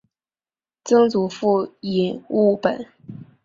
[0.83, 2.87] 曾祖父尹务本。